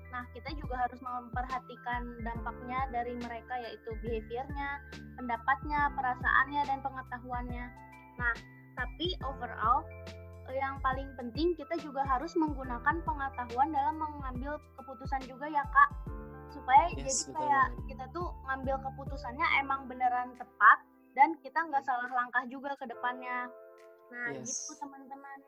Nah, 0.08 0.24
kita 0.32 0.56
juga 0.56 0.88
harus 0.88 1.00
memperhatikan 1.04 2.00
dampaknya 2.24 2.80
dari 2.88 3.12
mereka 3.20 3.54
yaitu 3.60 3.92
behaviornya, 4.00 4.80
pendapatnya, 5.20 5.92
perasaannya 5.92 6.62
dan 6.64 6.78
pengetahuannya. 6.80 7.66
Nah, 8.16 8.34
tapi 8.78 9.18
overall 9.26 9.82
yang 10.48 10.80
paling 10.80 11.10
penting 11.20 11.52
kita 11.58 11.76
juga 11.82 12.06
harus 12.08 12.32
menggunakan 12.38 13.04
pengetahuan 13.04 13.68
dalam 13.68 14.00
mengambil 14.00 14.56
keputusan 14.80 15.20
juga 15.28 15.44
ya 15.50 15.60
kak. 15.66 15.90
Supaya 16.48 16.88
yes, 16.96 17.28
jadi 17.28 17.36
kayak 17.36 17.68
kita 17.92 18.04
tuh 18.16 18.32
ngambil 18.48 18.80
keputusannya 18.80 19.46
emang 19.60 19.84
beneran 19.84 20.32
tepat 20.40 20.78
dan 21.12 21.36
kita 21.44 21.60
nggak 21.68 21.84
salah 21.84 22.08
langkah 22.08 22.40
juga 22.48 22.72
ke 22.80 22.88
depannya. 22.88 23.52
Nah 24.08 24.32
yes. 24.32 24.48
gitu 24.48 24.80
teman-teman. 24.80 25.38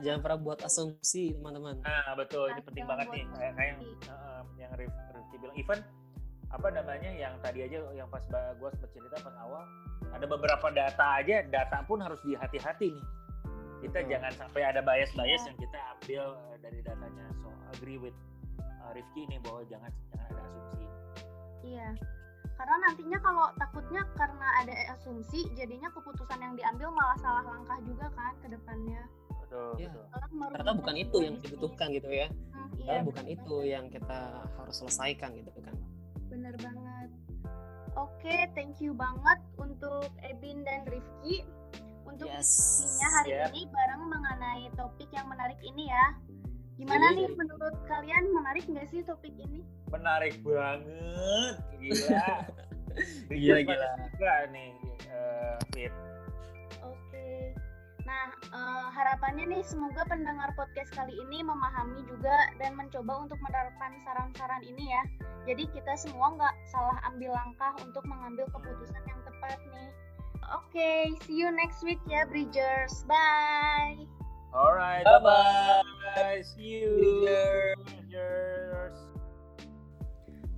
Jangan 0.00 0.20
pernah 0.24 0.38
buat 0.40 0.58
asumsi 0.64 1.36
teman-teman. 1.36 1.84
Nah 1.84 2.16
betul. 2.16 2.48
Nah, 2.48 2.56
ini 2.56 2.62
penting 2.64 2.84
banget 2.88 3.06
nih. 3.12 3.24
Kayak 3.36 3.54
yang 3.60 3.80
uh, 4.08 4.42
yang 4.56 4.70
Rifki 4.72 5.36
bilang. 5.36 5.54
Even 5.60 5.78
apa 6.54 6.68
namanya 6.70 7.10
yang 7.10 7.34
tadi 7.42 7.66
aja 7.66 7.82
yang 7.98 8.06
pas 8.06 8.22
gue 8.30 8.68
sempat 8.78 8.90
cerita 8.94 9.16
pas 9.26 9.34
awal 9.42 9.66
ada 10.14 10.26
beberapa 10.30 10.70
data 10.70 11.18
aja 11.18 11.42
data 11.50 11.82
pun 11.82 11.98
harus 11.98 12.22
dihati-hati 12.22 12.94
nih 12.94 13.06
kita 13.82 13.98
jangan 14.08 14.32
sampai 14.38 14.62
ada 14.64 14.80
bias-bias 14.80 15.42
iya. 15.44 15.48
yang 15.50 15.58
kita 15.60 15.78
ambil 15.98 16.24
eh, 16.54 16.56
dari 16.62 16.78
datanya 16.80 17.26
so 17.42 17.50
agree 17.76 17.98
with 18.00 18.16
uh, 18.80 18.90
Rifki 18.96 19.28
ini 19.28 19.36
bahwa 19.44 19.60
jangan 19.68 19.92
jangan 20.08 20.26
ada 20.32 20.40
asumsi. 20.40 20.84
Iya. 21.68 21.88
Karena 22.54 22.76
nantinya 22.86 23.18
kalau 23.20 23.46
takutnya 23.60 24.02
karena 24.14 24.48
ada 24.62 24.74
asumsi, 24.96 25.52
jadinya 25.58 25.90
keputusan 25.92 26.38
yang 26.38 26.54
diambil 26.56 26.88
malah 26.96 27.18
salah 27.20 27.44
langkah 27.44 27.76
juga 27.84 28.06
kan 28.14 28.32
ke 28.40 28.48
depannya. 28.56 29.02
Betul, 29.44 29.86
merugikan 30.32 30.50
ternyata 30.50 30.72
bukan 30.80 30.96
itu 30.96 31.16
yang 31.20 31.36
dibutuhkan 31.38 31.86
gitu 31.94 32.10
ya 32.10 32.28
Hmm, 32.54 32.70
iya, 32.80 33.02
bukan 33.06 33.26
itu 33.30 33.56
yang 33.66 33.86
kita 33.86 34.20
harus 34.58 34.74
selesaikan 34.82 35.30
gitu 35.38 35.50
kan 35.62 35.74
Bener 36.34 36.54
banget. 36.58 37.08
Oke, 37.94 38.34
thank 38.58 38.82
you 38.82 38.90
banget 38.90 39.38
untuk 39.54 40.10
Ebin 40.26 40.66
dan 40.66 40.82
Rifki 40.90 41.46
untuk 42.02 42.26
yes 42.26 42.42
diskusinya 42.42 43.08
hari 43.14 43.30
Siap. 43.38 43.48
ini 43.54 43.62
bareng 43.70 44.02
mengenai 44.10 44.64
topik 44.74 45.06
yang 45.14 45.30
menarik 45.30 45.62
ini 45.62 45.86
ya. 45.86 46.06
Gimana 46.74 47.14
Jadi- 47.14 47.22
nih 47.22 47.30
menurut 47.38 47.74
kalian 47.86 48.24
menarik 48.34 48.66
nggak 48.66 48.90
sih 48.90 49.06
topik 49.06 49.30
ini? 49.38 49.62
Menarik 49.94 50.34
banget, 50.42 51.54
gila. 51.78 52.28
Gila, 53.30 53.58
Rifki 53.62 53.66
gila. 53.70 53.90
Juga 54.10 54.34
nih, 54.50 54.74
uh, 55.06 55.54
Fit. 55.70 55.94
Nah, 58.14 58.30
eh, 58.30 58.86
harapannya 58.94 59.50
nih 59.50 59.62
semoga 59.66 60.06
pendengar 60.06 60.54
podcast 60.54 60.94
kali 60.94 61.10
ini 61.26 61.42
memahami 61.42 62.06
juga 62.06 62.46
dan 62.62 62.78
mencoba 62.78 63.26
untuk 63.26 63.42
menerapkan 63.42 63.98
saran-saran 64.06 64.62
ini 64.62 64.94
ya. 64.94 65.02
Jadi 65.50 65.66
kita 65.74 65.98
semua 65.98 66.30
nggak 66.38 66.54
salah 66.70 66.94
ambil 67.10 67.34
langkah 67.34 67.74
untuk 67.82 68.06
mengambil 68.06 68.46
keputusan 68.54 69.02
yang 69.10 69.20
tepat 69.26 69.58
nih. 69.74 69.90
Oke, 70.54 71.10
see 71.26 71.42
you 71.42 71.50
next 71.50 71.82
week 71.82 71.98
ya, 72.06 72.22
Bridgers. 72.22 73.02
Bye. 73.10 74.06
Alright, 74.54 75.02
Bye-bye. 75.02 75.82
bye-bye. 76.14 76.46
See 76.54 76.86
you. 76.86 77.26
Cheers. 77.26 78.53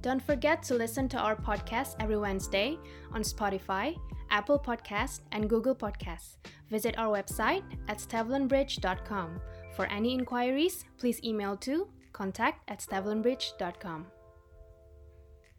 Don't 0.06 0.22
forget 0.22 0.62
to 0.62 0.74
listen 0.74 1.08
to 1.08 1.18
our 1.18 1.34
podcast 1.34 1.96
every 1.98 2.16
Wednesday 2.16 2.78
on 3.12 3.22
Spotify, 3.22 3.98
Apple 4.30 4.56
Podcast, 4.56 5.22
and 5.32 5.50
Google 5.50 5.74
Podcasts. 5.74 6.36
Visit 6.70 6.96
our 6.96 7.10
website 7.10 7.64
at 7.88 7.98
stevlinbridge.com. 7.98 9.40
For 9.74 9.86
any 9.86 10.14
inquiries, 10.14 10.84
please 10.96 11.20
email 11.24 11.56
to 11.56 11.88
contact 12.12 12.70
at 12.70 12.78
stevlinbridge.com. 12.78 14.06